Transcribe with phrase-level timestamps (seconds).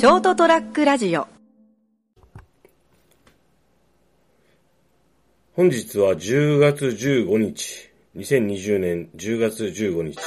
[0.00, 1.28] ショートトラックラジオ。
[5.52, 10.18] 本日は10月15日、2020年10月15日、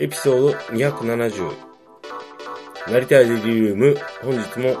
[0.00, 1.52] エピソード270、
[2.90, 4.76] なりたいデリリウム、本日も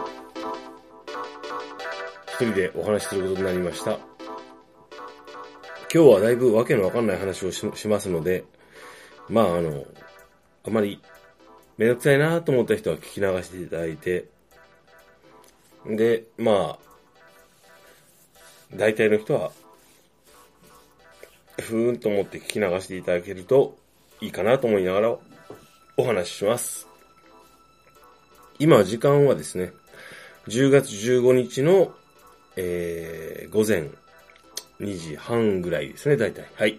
[2.30, 3.92] 一人でお話しすることになりました。
[3.92, 4.00] 今
[6.02, 8.42] 日はだいぶわけのわかんない話をししますので、
[9.28, 9.84] まああの、
[10.64, 11.00] あまり
[11.76, 14.26] めんどくさいなと思った人は聞き流していただいて、
[15.86, 16.78] で、まあ、
[18.74, 19.50] 大体の人は、
[21.60, 23.76] ふーんと思って聞き流していただけると
[24.20, 25.16] いいかなと思いながら
[25.96, 26.86] お話しします。
[28.58, 29.72] 今時間はですね、
[30.48, 31.92] 10月15日の、
[32.56, 33.88] えー、午前
[34.80, 36.46] 2時半ぐらいですね、大体。
[36.54, 36.78] はい。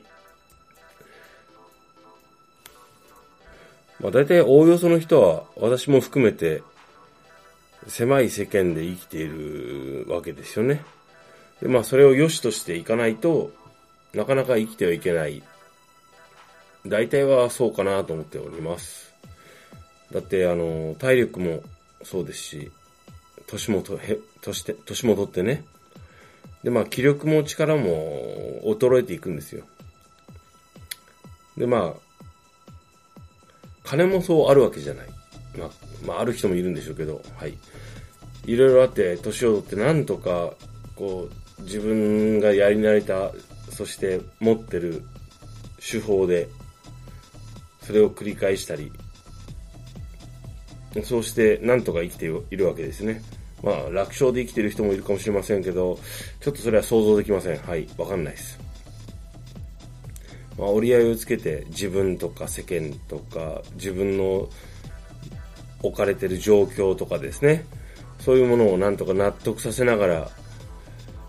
[4.05, 6.61] まあ大体おおよその人は私も含めて
[7.87, 10.83] 狭い世間で生きているわけですよね。
[11.59, 13.51] で、まあそれを良しとしていかないと
[14.13, 15.41] なかなか生きてはいけない。
[16.85, 19.11] 大体はそうかなと思っております。
[20.11, 21.63] だってあの、体力も
[22.03, 22.71] そうですし、
[23.47, 25.65] 年もと、へ、年て、年も取ってね。
[26.63, 29.65] で、まあ気力も力も衰えていくんですよ。
[31.57, 32.04] で、まあ、
[33.85, 35.07] 金もそうあるわけじゃない。
[35.57, 35.69] まあ、
[36.05, 37.57] まあ、ある人もいるんでしょうけど、はい。
[38.45, 40.53] いろいろあって、年を取ってなんとか、
[40.95, 43.31] こう、自分がやり慣れた、
[43.71, 45.03] そして持ってる
[45.79, 46.49] 手法で、
[47.81, 48.91] それを繰り返したり、
[51.03, 53.21] そうしてなんとか生きているわけですね。
[53.63, 55.99] まあ、楽勝で生きてる人もいるかもしれませんけど、
[56.39, 57.57] ちょっとそれは想像できません。
[57.57, 58.64] はい、わかんないです。
[60.57, 64.47] まあ、折り合いをつけて自分とか世間とか自分の
[65.81, 67.65] 置かれてる状況とかですね。
[68.19, 70.29] そういうものをなんとか納得させながら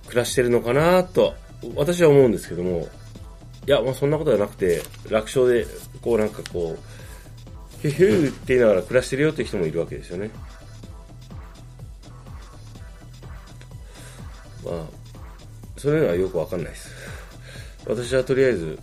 [0.07, 1.35] 暮らしてるのかなと
[1.75, 2.89] 私は思うんですけども。
[3.67, 4.81] いや、まあ、そんなことはなくて
[5.11, 5.67] 楽勝で
[6.01, 10.31] こうなんかこうヒュヒュって言いながら暮らしてるよって人もいるわけですよね。
[14.65, 14.85] まあ
[15.77, 16.91] そういうのはよくわかんないです。
[17.87, 18.79] 私はとりあえず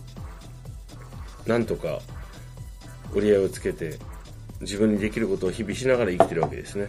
[1.46, 2.00] なんとか
[3.14, 3.98] 折り合いをつけて
[4.60, 6.88] 自分にできることを日々しながら生きてるわけですね。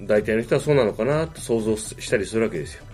[0.00, 2.84] 大体の人はそうなのかなと想像したりするわけですよ。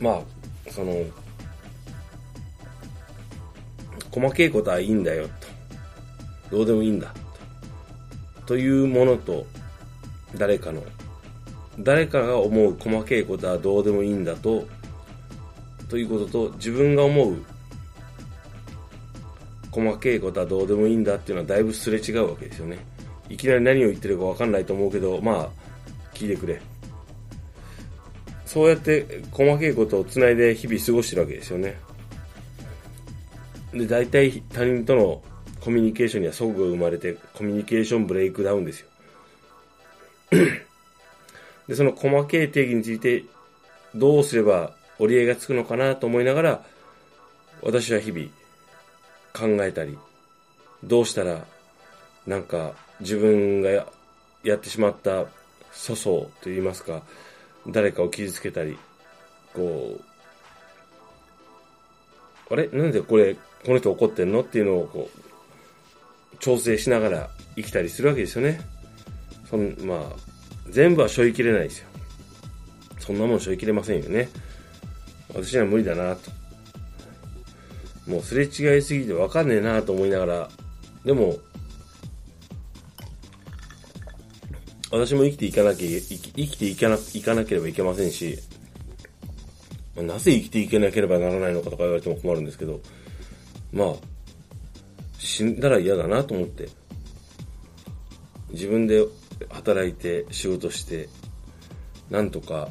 [0.00, 0.22] ま
[0.68, 0.94] あその
[4.10, 5.28] 細けいことはいいんだよ
[6.50, 6.56] と。
[6.56, 7.12] どうでもいいんだ
[8.40, 8.46] と。
[8.46, 9.46] というものと
[10.36, 10.82] 誰かの
[11.78, 14.66] 誰かが思う細けいことはどうでもいいんだと
[15.88, 17.36] ということと自分が思う
[19.70, 22.78] 細けいことはどうでもいいんだっていうのはだいぶすれ違うわけですよね。
[23.28, 25.50] いきなり何を言ってるか分かんないと思うけどまあ
[26.14, 26.60] 聞いてくれ。
[28.46, 31.78] そうやって細けいことをつないで日々過ごしてるわけですよね。
[33.72, 35.22] で大体他人との
[35.60, 38.88] コミュニケーションには齟齬が生まれてコミュニケーションブレイクダウンですよ。
[41.68, 43.24] でその細けい定義について
[43.94, 46.64] どうすれば折り合いがつくのかなと思いながら、
[47.62, 48.28] 私は日々
[49.32, 49.98] 考えたり、
[50.84, 51.44] どうしたら、
[52.26, 53.86] なんか自分がや
[54.54, 55.26] ってしまった
[55.72, 57.02] 粗相と言いますか、
[57.66, 58.78] 誰かを傷つけたり、
[59.54, 59.98] こ
[62.50, 62.68] う、あれ？
[62.68, 64.42] なんでこれ、この人怒ってんの？
[64.42, 68.60] っていうのをこう、調整しながら生きたりするわけですよね。
[69.50, 70.16] そんまあ、
[70.68, 71.88] 全部は背負いきれないですよ。
[72.98, 74.28] そんなもん背負いきれませんよね。
[75.36, 76.30] 私には無理だなと。
[78.06, 80.50] もうすれ違いすぎてわかんねえなと思いながら、
[81.04, 81.36] でも、
[84.90, 88.38] 私も生きていかなきゃ、生き生きていかな、いかなければいけませんし、
[89.96, 92.80] なぜ生きていけなければならないのかとか言われても困るんですけど、
[93.72, 93.94] まあ、
[95.18, 96.68] 死んだら嫌だなと思って、
[98.50, 99.04] 自分で
[99.50, 101.08] 働いて仕事して、
[102.08, 102.68] なんとか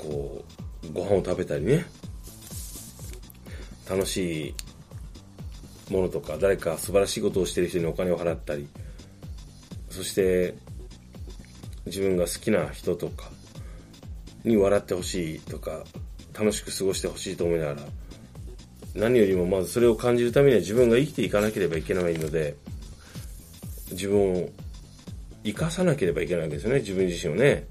[0.00, 0.44] こ
[0.88, 1.84] う、ご飯を食べたりね、
[3.88, 4.54] 楽し
[5.88, 8.66] いものとか、誰か素晴らしいことをしてる人にお金を払ったり、
[9.90, 10.54] そして、
[11.86, 13.30] 自分が好きな人とか
[14.44, 15.84] に笑ってほしいとか、
[16.32, 17.82] 楽しく過ごしてほしいと思いながら、
[18.94, 22.56] 何よりもまずそれを感じるためには自分が生きていかなければいけないので、
[23.90, 24.48] 自分を
[25.44, 27.66] 生かさなければいけないわけですよね、自分自身をね。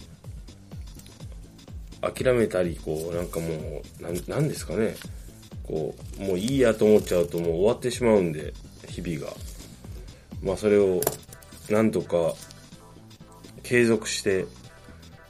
[2.01, 3.47] 諦めたり、こう、なんかも
[3.99, 4.95] う、なんなんですかね。
[5.63, 8.53] こう、もういいやと思っちゃうともう終わってしまうんで、
[8.87, 9.33] 日々が。
[10.41, 11.01] まあそれを
[11.69, 12.33] なんとか
[13.63, 14.45] 継続して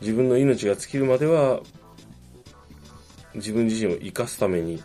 [0.02, 1.62] 自分の命が尽きるまでは
[3.36, 4.82] 自分自身を生かすために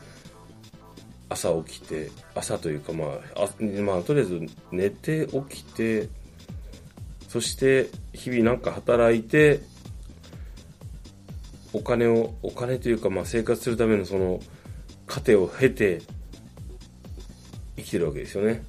[1.29, 4.41] 朝起きて朝というかまああまあとりあえず
[4.73, 6.09] 寝て起きて
[7.29, 9.61] そして日々なんか働いて
[11.75, 14.41] お金をお金というかまあ生活するためのその
[15.07, 16.01] 糧を経て
[17.77, 18.65] 生きてるわけですよね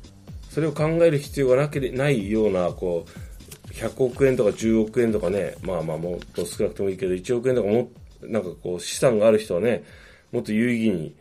[0.49, 7.89] それを考える必要がなけれないようなこう100億円とか10億円とかねまあまあもっと少なくてもいいけど1億円とかも
[8.21, 9.83] なんかこう資産がある人はね
[10.31, 11.15] もっと有意義に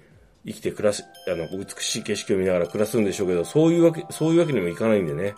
[0.47, 5.35] 生きて暮らし、あの、美しい景色を見ながら暮らすんでしょうけど、そういうわけ、そういうわけにもいかないんでね。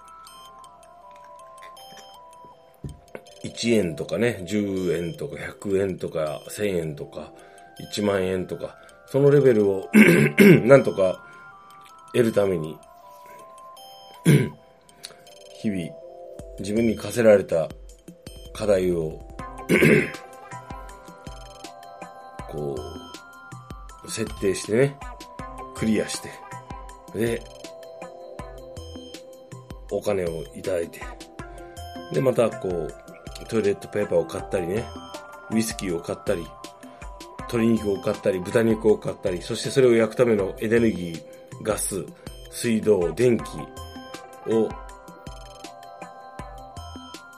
[3.56, 7.32] 1円とかね、10円とか100円とか1000円とか
[7.94, 8.76] 1万円とか、
[9.06, 9.88] そのレベルを
[10.64, 11.24] なんとか
[12.12, 12.78] 得るために
[15.62, 15.88] 日々
[16.58, 17.68] 自分に課せられた
[18.52, 19.20] 課題を
[22.50, 22.76] こ
[24.04, 24.96] う、設定してね、
[25.74, 26.30] クリアして、
[27.14, 27.42] で、
[29.90, 31.00] お金をいただいて、
[32.12, 33.05] で、またこう、
[33.44, 34.84] トイレットペーパーを買ったりね、
[35.50, 36.46] ウイスキーを買ったり、
[37.40, 41.22] 鶏肉を買ったり、豚肉を買ったり、そしてそれを焼くためのエネルギー、
[41.62, 42.04] ガス、
[42.50, 43.42] 水道、電気
[44.52, 44.68] を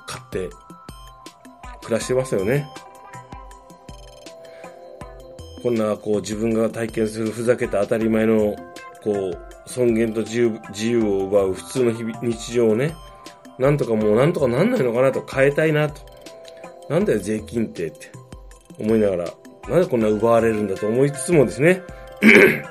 [0.06, 0.48] 買って
[1.82, 2.66] 暮らしてますよね。
[5.62, 8.54] こんな、こう、自分が体験するふざけた当たり前の、
[9.02, 12.94] こう、尊厳と自由を奪う普通の日日常をね、
[13.58, 16.02] なんとかもうなんとかなんないのかなと変えたいなと。
[16.88, 18.10] なんだよ税金ってって
[18.78, 19.30] 思いながら、
[19.68, 21.82] なんでこんな奪われるんだと思いつつもですね、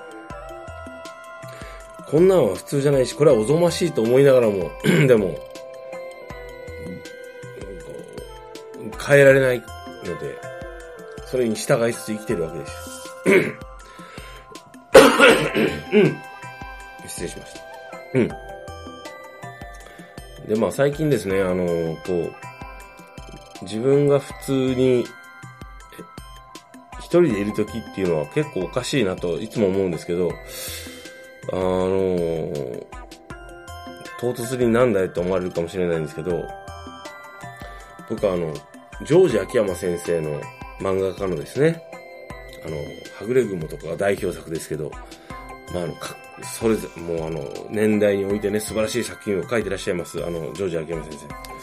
[2.09, 4.71] こんなんは普通じゃないし、これはおぞましいと思いながらも、
[5.07, 5.37] でも、
[9.05, 9.65] 変えられないの
[10.17, 10.35] で、
[11.25, 12.73] それに従いつつ生きてるわけです。
[17.07, 17.59] 失礼しました。
[18.15, 18.46] うん。
[20.47, 22.31] で、まあ最近ですね、あの、こ
[23.61, 25.05] う、自分が普通に、
[26.99, 30.29] 一人でいる時っていうのは結構おかしいなといつも思うんですけど、
[31.53, 32.51] あの、
[34.19, 36.43] 唐突になんだよって思われるかもしれないんですけど、
[38.09, 38.53] 僕はあの、
[39.05, 40.41] ジョージ秋山先生の
[40.79, 41.81] 漫画家のですね、
[42.65, 44.91] あの、はぐれ雲とか代表作ですけど、
[45.73, 45.93] まあ、あの、
[46.43, 51.57] それぞれ、もうあの、年代においてね、素晴らしい作品を書いてらっしゃいます、あの、ジョージ・アキヤマ先生。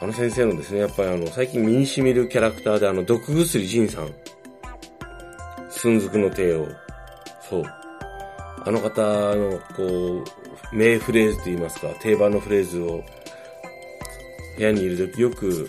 [0.00, 4.10] あの先生のですね、やっぱりあの、最近身に染みるキャラクターで、あの、毒薬仁さん。
[5.70, 6.68] 寸足の帝王。
[7.48, 7.64] そう。
[8.64, 9.02] あの方
[9.34, 10.24] の、こ
[10.72, 13.02] う、名フレーズと言いますか、定番のフレーズを、
[14.56, 15.68] 部屋にいるときよく、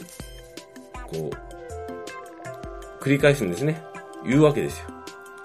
[1.12, 3.82] こう、繰り返すんですね。
[4.26, 4.86] 言うわけですよ。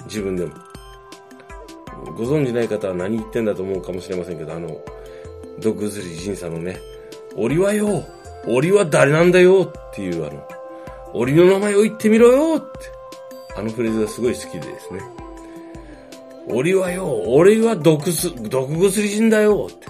[0.06, 0.54] 自分でも。
[2.16, 4.80] ご存知ない方は何言ってんだと思うかもしれませんけど、あの、
[5.60, 6.78] 毒薬仁さんのね、
[7.36, 8.04] 俺はよ、
[8.46, 10.46] 俺は誰なんだよっていうあの、
[11.12, 12.68] 俺の名前を言ってみろよって、
[13.56, 15.00] あのフレーズがすごい好きでですね。
[16.46, 19.86] 俺はよ、俺は毒す、毒薬人だよって。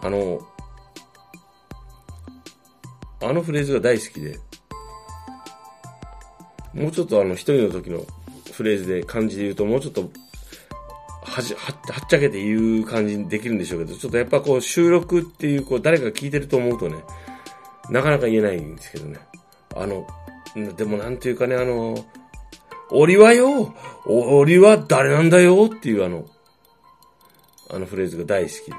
[0.00, 0.40] あの、
[3.20, 4.38] あのフレーズが大好きで、
[6.72, 8.02] もうちょっとあの一人の時の
[8.52, 10.10] フレーズで漢字で言うともうちょっと
[11.28, 11.72] はじ、はは
[12.04, 16.96] っちゃけて言う感じにできるんでしょうけど、ちょっとやっぱこう収録っていう、こう誰かが聞いてると思うとね、
[17.90, 19.18] なかなか言えないんですけどね。
[19.76, 20.06] あの、
[20.76, 21.96] でもなんていうかね、あの、
[22.90, 23.74] 俺はよ
[24.06, 26.26] 俺は誰なんだよっていうあの、
[27.70, 28.76] あのフレーズが大好きで。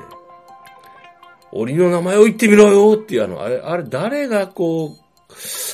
[1.51, 4.91] 俺の名前を言ってみろよっていうあの、あれ、あれ誰がこう、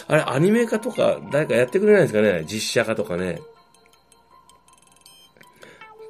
[0.07, 2.43] あれアニメ化とか誰かやってくれないですかね？
[2.45, 3.41] 実写化とかね。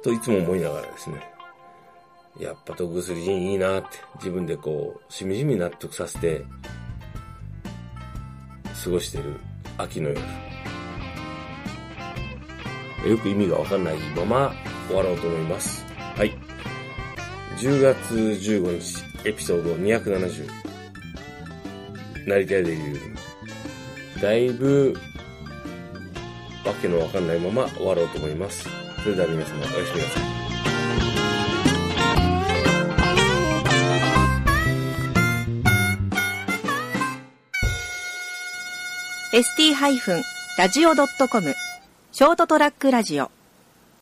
[0.06, 1.16] といつも思いながらですね。
[2.38, 6.44] やっぱ毒薬人いいなって自分でこう、しみじみ納得させて、
[8.84, 9.34] 過ごしてる
[9.76, 10.20] 秋の夜。
[13.10, 14.54] よく意味がわかんないまま
[14.86, 15.84] 終わろうと思います。
[16.14, 16.38] はい。
[17.58, 20.48] 10月15日、エピソード270。
[22.28, 23.16] なりたいでいう。
[24.22, 24.94] だいぶ、
[26.64, 28.85] わけのわかんないまま終わろうと思います。
[29.02, 30.36] それでは皆様おやすみなさい。
[39.32, 41.54] st-radio.com
[42.12, 43.30] ショートトラックラジオ